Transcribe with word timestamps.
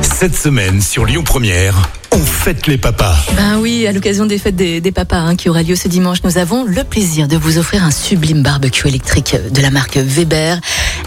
Cette 0.00 0.34
semaine 0.36 0.80
sur 0.80 1.04
Lyon 1.04 1.22
Première, 1.24 1.90
on 2.12 2.18
fête 2.18 2.66
les 2.66 2.78
papas. 2.78 3.16
Ben 3.36 3.58
oui, 3.58 3.86
à 3.86 3.92
l'occasion 3.92 4.26
des 4.26 4.38
fêtes 4.38 4.56
des, 4.56 4.80
des 4.80 4.92
papas 4.92 5.18
hein, 5.18 5.36
qui 5.36 5.48
aura 5.48 5.62
lieu 5.62 5.76
ce 5.76 5.88
dimanche, 5.88 6.18
nous 6.24 6.38
avons 6.38 6.64
le 6.64 6.84
plaisir 6.84 7.28
de 7.28 7.36
vous 7.36 7.58
offrir 7.58 7.84
un 7.84 7.90
sublime 7.90 8.42
barbecue 8.42 8.88
électrique 8.88 9.36
de 9.50 9.60
la 9.60 9.70
marque 9.70 9.96
Weber 9.96 10.60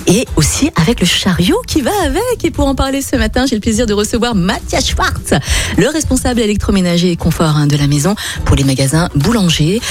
et 0.08 0.28
aussi 0.36 0.72
avec 0.76 1.00
le 1.00 1.06
chariot 1.06 1.62
qui 1.68 1.82
va 1.82 1.92
avec. 2.04 2.44
Et 2.44 2.52
pour 2.52 2.68
en 2.68 2.76
parler 2.76 3.02
ce 3.02 3.16
matin, 3.16 3.46
j'ai 3.48 3.56
le 3.56 3.62
plaisir 3.62 3.86
de 3.86 3.94
recevoir 3.94 4.36
Mathias 4.36 4.90
Schwartz, 4.90 5.34
le 5.78 5.88
responsable 5.88 6.42
électroménager 6.42 7.12
et 7.12 7.16
confort 7.16 7.56
hein, 7.56 7.68
de 7.68 7.78
la 7.78 7.88
maison 7.88 8.16
pour 8.44 8.56
les 8.56 8.64
magasins 8.64 9.10
boulangers, 9.16 9.82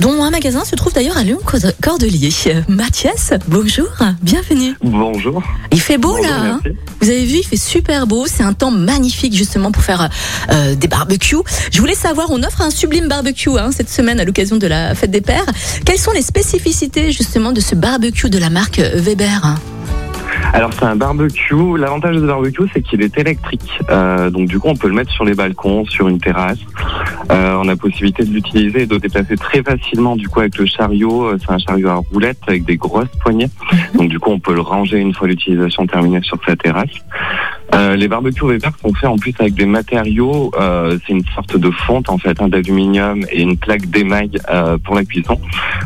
dont 0.00 0.22
un 0.22 0.30
magasin 0.30 0.64
se 0.64 0.74
trouve 0.74 0.92
d'ailleurs 0.92 1.16
à 1.16 1.22
Lyon-Cordelier. 1.22 2.32
Mathias, 2.68 3.32
bonjour, 3.48 3.88
bienvenue. 4.22 4.74
Bonjour. 4.82 5.42
Il 5.72 5.80
fait 5.80 5.98
beau 5.98 6.16
Bonjour, 6.16 6.26
là, 6.26 6.36
hein 6.44 6.60
vous 7.04 7.10
avez 7.10 7.26
vu, 7.26 7.36
il 7.38 7.44
fait 7.44 7.58
super 7.58 8.06
beau. 8.06 8.26
C'est 8.34 8.42
un 8.42 8.52
temps 8.52 8.72
magnifique 8.72 9.32
justement 9.32 9.70
pour 9.70 9.84
faire 9.84 10.08
euh, 10.50 10.74
des 10.74 10.88
barbecues. 10.88 11.36
Je 11.70 11.78
voulais 11.78 11.94
savoir, 11.94 12.30
on 12.30 12.42
offre 12.42 12.62
un 12.62 12.70
sublime 12.70 13.06
barbecue 13.06 13.56
hein, 13.56 13.70
cette 13.70 13.88
semaine 13.88 14.18
à 14.18 14.24
l'occasion 14.24 14.56
de 14.56 14.66
la 14.66 14.96
fête 14.96 15.12
des 15.12 15.20
pères. 15.20 15.46
Quelles 15.86 16.00
sont 16.00 16.10
les 16.10 16.22
spécificités 16.22 17.12
justement 17.12 17.52
de 17.52 17.60
ce 17.60 17.76
barbecue 17.76 18.30
de 18.30 18.38
la 18.38 18.50
marque 18.50 18.80
Weber 18.80 19.44
hein? 19.44 19.54
Alors 20.52 20.72
c'est 20.72 20.84
un 20.84 20.96
barbecue. 20.96 21.78
L'avantage 21.78 22.16
de 22.16 22.20
ce 22.22 22.26
barbecue, 22.26 22.64
c'est 22.72 22.82
qu'il 22.82 23.02
est 23.02 23.16
électrique. 23.16 23.78
Euh, 23.88 24.30
donc 24.30 24.48
du 24.48 24.58
coup, 24.58 24.68
on 24.68 24.76
peut 24.76 24.88
le 24.88 24.94
mettre 24.94 25.12
sur 25.12 25.24
les 25.24 25.34
balcons, 25.34 25.84
sur 25.86 26.08
une 26.08 26.18
terrasse. 26.18 26.58
Euh, 27.30 27.56
on 27.62 27.68
a 27.68 27.76
possibilité 27.76 28.24
de 28.24 28.32
l'utiliser 28.32 28.82
et 28.82 28.86
de 28.86 28.94
le 28.94 29.00
déplacer 29.00 29.36
très 29.36 29.62
facilement. 29.62 30.16
Du 30.16 30.28
coup, 30.28 30.40
avec 30.40 30.58
le 30.58 30.66
chariot, 30.66 31.38
c'est 31.38 31.52
un 31.52 31.58
chariot 31.58 31.88
à 31.88 31.94
roulettes 31.94 32.42
avec 32.48 32.64
des 32.64 32.76
grosses 32.76 33.08
poignées. 33.22 33.48
Donc 33.94 34.08
du 34.08 34.18
coup, 34.18 34.30
on 34.30 34.40
peut 34.40 34.54
le 34.54 34.60
ranger 34.60 34.98
une 34.98 35.14
fois 35.14 35.28
l'utilisation 35.28 35.86
terminée 35.86 36.20
sur 36.22 36.38
sa 36.44 36.56
terrasse. 36.56 36.90
Euh, 37.74 37.96
les 37.96 38.08
barbecues 38.08 38.46
Weber 38.46 38.72
sont 38.80 38.94
faits 38.94 39.10
en 39.10 39.16
plus 39.16 39.34
avec 39.38 39.54
des 39.54 39.66
matériaux. 39.66 40.50
euh, 40.58 40.98
c'est 41.06 41.12
une 41.12 41.24
sorte 41.34 41.56
de 41.56 41.70
fonte 41.70 42.08
en 42.08 42.18
fait, 42.18 42.40
hein, 42.40 42.48
d'aluminium 42.48 43.24
et 43.30 43.42
une 43.42 43.56
plaque 43.56 43.86
d'émail 43.90 44.30
euh, 44.50 44.78
pour 44.78 44.94
la 44.94 45.04
cuisson. 45.04 45.38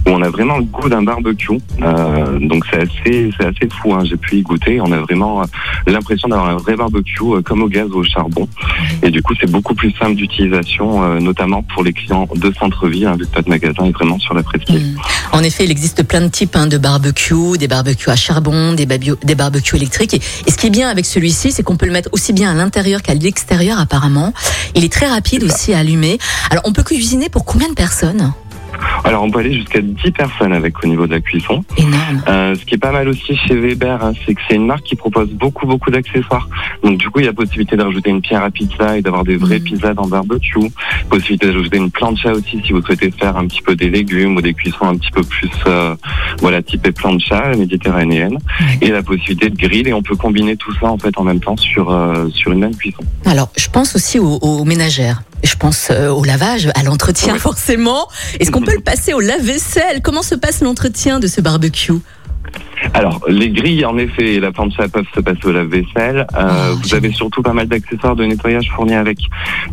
Où 0.06 0.10
on 0.10 0.22
a 0.22 0.28
vraiment 0.28 0.58
le 0.58 0.64
goût 0.64 0.88
d'un 0.88 1.02
barbecue. 1.02 1.58
Euh, 1.82 2.38
donc 2.40 2.64
c'est 2.70 2.82
assez, 2.82 3.30
c'est 3.38 3.46
assez 3.46 3.68
fou. 3.80 3.94
Hein. 3.94 4.04
J'ai 4.04 4.16
pu 4.16 4.36
y 4.36 4.42
goûter. 4.42 4.80
On 4.80 4.92
a 4.92 4.98
vraiment 4.98 5.42
euh, 5.42 5.44
l'impression 5.86 6.28
d'avoir 6.28 6.50
un 6.50 6.56
vrai 6.56 6.76
barbecue 6.76 7.42
comme 7.44 7.62
au 7.62 7.68
gaz 7.68 7.88
ou 7.90 7.98
au 7.98 8.04
charbon. 8.04 8.46
Et 9.02 9.10
du 9.10 9.22
coup, 9.22 9.34
c'est 9.40 9.50
beaucoup 9.50 9.74
plus 9.74 9.92
simple 9.92 10.14
d'utilisation, 10.14 11.18
notamment 11.20 11.62
pour 11.62 11.82
les 11.84 11.92
clients 11.92 12.28
de 12.34 12.52
centre-ville, 12.52 13.06
hein, 13.06 13.16
vu 13.18 13.26
que 13.26 13.36
notre 13.36 13.48
magasin 13.48 13.84
est 13.84 13.92
vraiment 13.92 14.18
sur 14.18 14.34
la 14.34 14.42
presqu'île. 14.42 14.94
Mm. 14.94 14.96
En 15.32 15.42
effet, 15.42 15.64
il 15.64 15.70
existe 15.70 16.02
plein 16.02 16.20
de 16.20 16.28
types 16.28 16.56
hein, 16.56 16.66
de 16.66 16.78
barbecue, 16.78 17.56
des 17.58 17.68
barbecues 17.68 18.10
à 18.10 18.16
charbon, 18.16 18.74
des 18.74 19.34
barbecues 19.34 19.76
électriques. 19.76 20.14
Et, 20.14 20.20
et 20.46 20.50
ce 20.50 20.56
qui 20.56 20.66
est 20.66 20.70
bien 20.70 20.88
avec 20.88 21.06
celui-ci, 21.06 21.52
c'est 21.52 21.62
qu'on 21.62 21.76
peut 21.78 21.86
le 21.86 21.92
mettre 21.92 22.10
aussi 22.12 22.34
bien 22.34 22.50
à 22.50 22.54
l'intérieur 22.54 23.00
qu'à 23.02 23.14
l'extérieur 23.14 23.80
apparemment. 23.80 24.34
Il 24.74 24.84
est 24.84 24.92
très 24.92 25.06
rapide 25.06 25.44
aussi 25.44 25.72
à 25.72 25.78
allumer. 25.78 26.18
Alors, 26.50 26.64
on 26.66 26.72
peut 26.72 26.82
cuisiner 26.82 27.30
pour 27.30 27.46
combien 27.46 27.68
de 27.70 27.74
personnes? 27.74 28.32
Alors, 29.04 29.22
on 29.22 29.30
peut 29.30 29.40
aller 29.40 29.54
jusqu'à 29.54 29.80
10 29.80 30.10
personnes 30.12 30.52
avec 30.52 30.82
au 30.82 30.86
niveau 30.86 31.06
de 31.06 31.12
la 31.12 31.20
cuisson. 31.20 31.64
Énorme. 31.76 32.22
Euh, 32.28 32.54
ce 32.54 32.64
qui 32.64 32.74
est 32.74 32.78
pas 32.78 32.92
mal 32.92 33.08
aussi 33.08 33.36
chez 33.36 33.54
Weber, 33.56 34.02
hein, 34.04 34.12
c'est 34.26 34.34
que 34.34 34.40
c'est 34.48 34.56
une 34.56 34.66
marque 34.66 34.82
qui 34.84 34.96
propose 34.96 35.30
beaucoup 35.30 35.66
beaucoup 35.66 35.90
d'accessoires. 35.90 36.48
Donc 36.82 36.98
du 36.98 37.08
coup, 37.10 37.20
il 37.20 37.26
y 37.26 37.28
a 37.28 37.32
possibilité 37.32 37.76
de 37.76 37.82
rajouter 37.82 38.10
une 38.10 38.20
pierre 38.20 38.42
à 38.42 38.50
pizza 38.50 38.96
et 38.98 39.02
d'avoir 39.02 39.24
des 39.24 39.36
vraies 39.36 39.58
Mhm. 39.58 39.64
pizzas 39.64 39.94
dans 39.94 40.06
barbecue. 40.08 40.58
Possibilité 41.08 41.46
d'ajouter 41.46 41.76
une 41.78 41.90
plancha 41.90 42.32
aussi 42.32 42.60
si 42.64 42.72
vous 42.72 42.82
souhaitez 42.82 43.10
faire 43.10 43.36
un 43.36 43.46
petit 43.46 43.62
peu 43.62 43.74
des 43.76 43.90
légumes 43.90 44.36
ou 44.36 44.40
des 44.42 44.54
cuissons 44.54 44.86
un 44.86 44.96
petit 44.96 45.10
peu 45.10 45.22
plus 45.22 45.50
euh, 45.66 45.94
voilà 46.38 46.62
typé 46.62 46.92
plancha 46.92 47.50
méditerranéenne. 47.56 48.38
Et 48.80 48.90
la 48.90 49.02
possibilité 49.02 49.50
de 49.50 49.56
grill 49.56 49.88
et 49.88 49.92
on 49.92 50.02
peut 50.02 50.16
combiner 50.16 50.56
tout 50.56 50.72
ça 50.80 50.86
en 50.90 50.98
fait 50.98 51.16
en 51.18 51.24
même 51.24 51.40
temps 51.40 51.56
sur 51.56 51.90
euh, 51.90 52.28
sur 52.30 52.52
une 52.52 52.60
même 52.60 52.76
cuisson. 52.76 53.02
Alors, 53.24 53.50
je 53.56 53.68
pense 53.68 53.94
aussi 53.96 54.18
aux, 54.18 54.38
aux 54.40 54.64
ménagères. 54.64 55.22
Je 55.44 55.54
pense 55.56 55.88
euh, 55.90 56.08
au 56.10 56.24
lavage, 56.24 56.68
à 56.74 56.82
l'entretien 56.82 57.34
Oui. 57.34 57.38
forcément. 57.38 58.08
Est-ce 58.40 58.50
qu'on 58.50 58.60
peut 58.68 58.74
le 58.74 58.82
passer 58.82 59.12
au 59.14 59.20
lave-vaisselle? 59.20 60.00
Comment 60.02 60.22
se 60.22 60.34
passe 60.34 60.60
l'entretien 60.62 61.20
de 61.20 61.26
ce 61.26 61.40
barbecue? 61.40 61.92
Alors, 62.94 63.20
les 63.28 63.50
grilles, 63.50 63.84
en 63.84 63.98
effet, 63.98 64.34
et 64.34 64.40
la 64.40 64.52
plancha 64.52 64.88
peuvent 64.88 65.04
se 65.14 65.20
passer 65.20 65.44
au 65.44 65.52
lave-vaisselle. 65.52 66.20
Euh, 66.20 66.24
Ah, 66.34 66.70
vous 66.80 66.94
avez 66.94 67.12
surtout 67.12 67.42
pas 67.42 67.52
mal 67.52 67.66
d'accessoires 67.66 68.16
de 68.16 68.24
nettoyage 68.24 68.70
fournis 68.74 68.94
avec, 68.94 69.18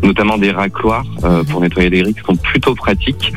notamment 0.02 0.36
des 0.38 0.50
racloirs 0.50 1.04
euh, 1.24 1.42
pour 1.44 1.60
nettoyer 1.60 1.88
les 1.88 2.02
grilles 2.02 2.14
qui 2.14 2.20
sont 2.26 2.36
plutôt 2.36 2.74
pratiques. 2.74 3.32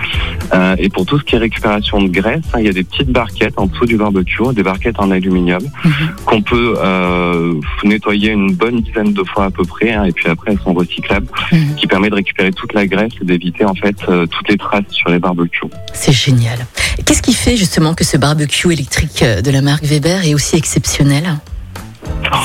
Euh, 0.54 0.76
et 0.80 0.90
pour 0.90 1.06
tout 1.06 1.20
ce 1.20 1.24
qui 1.24 1.36
est 1.36 1.40
récupération 1.40 2.02
de 2.02 2.08
graisse, 2.10 2.42
hein, 2.54 2.60
il 2.60 2.66
y 2.66 2.70
a 2.70 2.74
des 2.74 2.84
petites 2.84 3.10
barquettes 3.12 3.54
en 3.58 3.68
dessous 3.68 3.86
du 3.86 3.98
barbecue, 3.98 4.42
des 4.54 4.64
barquettes 4.64 5.00
en 5.00 5.12
aluminium 5.12 5.62
Mhm. 5.86 5.92
qu'on 6.26 6.42
peut 6.42 6.76
euh, 6.78 7.54
nettoyer 7.84 8.32
une 8.32 8.54
bonne 8.54 8.82
dizaine 8.82 9.14
de 9.14 9.24
fois 9.24 9.46
à 9.46 9.52
peu 9.52 9.64
près. 9.64 9.92
hein, 9.94 10.06
et 10.06 10.12
puis 10.12 10.28
après, 10.30 10.52
elles 10.52 10.59
sont 10.59 10.74
recyclables, 10.74 11.28
Mhm. 11.52 11.76
qui 11.76 11.88
permet 11.88 12.09
de 12.09 12.16
récupérer 12.16 12.52
toute 12.52 12.74
la 12.74 12.86
graisse 12.88 13.14
et 13.22 13.26
d'éviter 13.26 13.66
en 13.66 13.76
fait 13.76 13.96
euh, 14.09 14.26
toutes 14.26 14.50
les 14.50 14.58
traces 14.58 14.84
sur 14.92 15.09
les 15.09 15.20
barbecues. 15.20 15.62
C'est 15.94 16.12
génial. 16.12 16.59
Qu'est-ce 17.06 17.22
qui 17.22 17.34
fait 17.34 17.56
justement 17.56 17.94
que 17.94 18.04
ce 18.04 18.18
barbecue 18.18 18.72
électrique 18.74 19.22
euh, 19.24 19.42
de 19.42 19.52
la 19.52 19.62
marque 19.62 19.84
Weber 19.84 20.26
est 20.26 20.34
aussi 20.34 20.56
exceptionnel? 20.56 21.38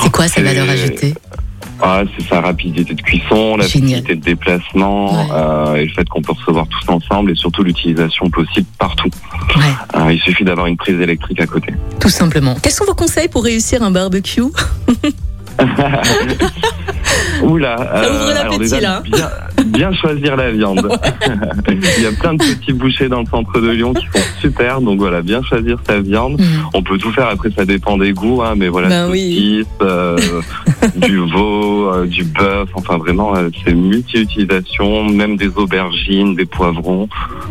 C'est 0.03 0.11
quoi 0.11 0.27
sa 0.27 0.41
valeur 0.41 0.69
ajoutée? 0.69 1.13
Ah, 1.81 2.03
c'est 2.17 2.25
sa 2.27 2.39
rapidité 2.41 2.93
de 2.93 3.01
cuisson, 3.01 3.57
la 3.57 3.67
Génial. 3.67 3.89
facilité 4.01 4.15
de 4.15 4.21
déplacement 4.21 5.13
Ouais. 5.13 5.27
euh, 5.33 5.75
et 5.75 5.85
le 5.85 5.91
fait 5.91 6.07
qu'on 6.07 6.21
peut 6.21 6.31
recevoir 6.31 6.65
tous 6.67 6.89
ensemble 6.91 7.31
et 7.31 7.35
surtout 7.35 7.63
l'utilisation 7.63 8.29
possible 8.29 8.67
partout. 8.79 9.09
Ouais, 9.55 9.63
Euh, 10.01 10.13
il 10.13 10.19
suffit 10.19 10.43
d'avoir 10.45 10.67
une 10.67 10.77
prise 10.77 10.99
électrique 10.99 11.41
à 11.41 11.47
côté. 11.47 11.73
tout 11.99 12.09
simplement. 12.09 12.55
Quels 12.61 12.71
sont 12.71 12.85
vos 12.85 12.95
conseils 12.95 13.27
pour 13.27 13.43
réussir 13.43 13.83
un 13.83 13.91
barbecue? 13.91 14.41
Oula, 17.43 17.77
Ça 17.77 18.11
ouvre 18.11 18.33
l'appétit, 18.33 18.75
alors 18.75 19.01
déjà, 19.01 19.19
là. 19.19 19.29
Bien, 19.57 19.65
bien 19.65 19.93
choisir 19.93 20.35
la 20.35 20.51
viande. 20.51 20.89
il 21.69 22.03
y 22.03 22.07
a 22.07 22.11
plein 22.19 22.33
de 22.33 22.39
petits 22.43 22.73
bouchers 22.73 23.07
dans 23.09 23.19
le 23.21 23.25
centre 23.25 23.59
de 23.59 23.69
Lyon 23.69 23.93
qui 23.93 24.05
sont 24.07 24.25
super, 24.41 24.81
donc 24.81 24.99
voilà, 24.99 25.21
bien 25.21 25.41
choisir 25.43 25.77
sa 25.87 25.99
viande. 26.01 26.39
Mhm. 26.39 26.47
On 26.73 26.81
peut 26.83 26.97
tout 26.97 27.11
faire, 27.11 27.27
après 27.27 27.49
ça 27.55 27.65
dépend 27.65 27.97
des 27.97 28.11
goûts, 28.13 28.41
hein, 28.41 28.53
mais 28.57 28.67
voilà, 28.69 28.89
Ben 28.89 29.09
oui. 29.09 29.63
euh, 29.81 30.17
du 30.95 31.17
veau, 31.17 31.93
euh, 31.93 32.05
du 32.05 32.23
bœuf, 32.23 32.69
enfin 32.73 32.97
vraiment, 32.97 33.35
euh, 33.35 33.49
c'est 33.63 33.73
multi-utilisation, 33.73 35.05
même 35.05 35.37
des 35.37 35.47
aubergines, 35.47 36.35
des 36.35 36.45
poivrons. 36.45 37.07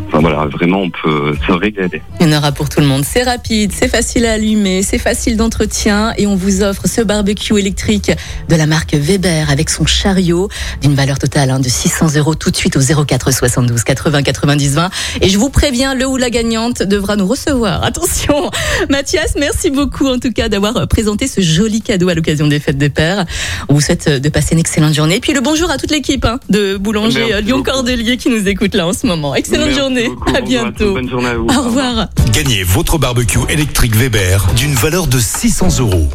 Enfin 0.07 0.19
voilà, 0.19 0.45
vraiment, 0.45 0.81
on 0.81 0.89
peut 0.89 1.35
se 1.45 1.51
régaler. 1.51 2.01
Il 2.19 2.27
y 2.27 2.33
en 2.33 2.37
aura 2.37 2.51
pour 2.51 2.69
tout 2.69 2.79
le 2.79 2.85
monde. 2.85 3.03
C'est 3.05 3.23
rapide, 3.23 3.71
c'est 3.73 3.87
facile 3.87 4.25
à 4.25 4.33
allumer, 4.33 4.83
c'est 4.83 4.99
facile 4.99 5.37
d'entretien 5.37 6.13
et 6.17 6.27
on 6.27 6.35
vous 6.35 6.63
offre 6.63 6.87
ce 6.87 7.01
barbecue 7.01 7.57
électrique 7.57 8.11
de 8.49 8.55
la 8.55 8.65
marque 8.65 8.93
Weber 8.93 9.49
avec 9.49 9.69
son 9.69 9.85
chariot 9.85 10.49
d'une 10.81 10.95
valeur 10.95 11.19
totale 11.19 11.49
hein, 11.49 11.59
de 11.59 11.69
600 11.69 12.15
euros 12.15 12.35
tout 12.35 12.51
de 12.51 12.55
suite 12.55 12.77
au 12.77 13.05
04 13.05 13.31
72 13.31 13.83
80 13.83 14.23
90 14.23 14.75
20. 14.75 14.89
Et 15.21 15.29
je 15.29 15.37
vous 15.37 15.49
préviens, 15.49 15.95
le 15.95 16.05
ou 16.05 16.17
la 16.17 16.29
gagnante 16.29 16.83
devra 16.83 17.15
nous 17.15 17.27
recevoir. 17.27 17.83
Attention, 17.83 18.49
Mathias, 18.89 19.35
merci 19.37 19.69
beaucoup 19.69 20.07
en 20.07 20.19
tout 20.19 20.31
cas 20.31 20.49
d'avoir 20.49 20.87
présenté 20.87 21.27
ce 21.27 21.41
joli 21.41 21.81
cadeau 21.81 22.09
à 22.09 22.13
l'occasion 22.13 22.47
des 22.47 22.59
fêtes 22.59 22.77
des 22.77 22.89
pères. 22.89 23.24
On 23.69 23.73
vous 23.73 23.81
souhaite 23.81 24.07
euh, 24.07 24.19
de 24.19 24.29
passer 24.29 24.53
une 24.53 24.59
excellente 24.59 24.93
journée. 24.93 25.15
Et 25.15 25.19
puis 25.19 25.33
le 25.33 25.41
bonjour 25.41 25.69
à 25.69 25.77
toute 25.77 25.91
l'équipe 25.91 26.25
hein, 26.25 26.39
de 26.49 26.77
Boulanger 26.77 27.19
Merci 27.19 27.33
euh, 27.33 27.41
Lyon 27.41 27.57
beaucoup. 27.57 27.71
Cordelier 27.71 28.17
qui 28.17 28.29
nous 28.29 28.47
écoute 28.47 28.75
là 28.75 28.87
en 28.87 28.93
ce 28.93 29.07
moment. 29.07 29.35
Excellente 29.35 29.67
Merci 29.67 29.79
journée. 29.79 30.09
beaucoup. 30.09 30.35
À 30.35 30.41
bientôt. 30.41 30.93
Bonne 30.93 31.09
journée 31.09 31.29
à 31.29 31.35
vous. 31.35 31.47
Au 31.47 31.61
revoir. 31.61 32.07
Gagnez 32.31 32.63
votre 32.63 32.97
barbecue 32.97 33.39
électrique 33.49 33.95
Weber 33.95 34.45
d'une 34.55 34.73
valeur 34.73 35.07
de 35.07 35.19
600 35.19 35.79
euros. 35.79 36.09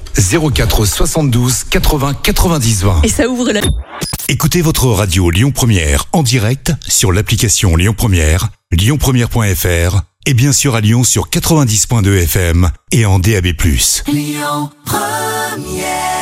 04 0.55 0.85
72 0.85 1.65
80 1.65 2.15
90 2.23 2.83
20. 2.83 3.01
Et 3.05 3.09
ça 3.09 3.29
ouvre 3.29 3.53
la... 3.53 3.61
Écoutez 4.29 4.63
votre 4.63 4.87
radio 4.87 5.31
Lyon 5.31 5.51
Première 5.51 6.05
en 6.13 6.23
direct 6.23 6.73
sur 6.87 7.11
l'application 7.11 7.75
Lyon 7.77 7.95
Première, 7.97 8.49
lyonpremière.fr 8.71 10.03
et 10.27 10.35
bien 10.35 10.53
sûr 10.53 10.75
à 10.75 10.81
Lyon 10.81 11.03
sur 11.03 11.29
90.2 11.29 12.23
FM 12.23 12.71
et 12.93 13.07
en 13.07 13.19
DAB+. 13.19 13.47
Lyon 14.07 14.71
Première 14.85 16.20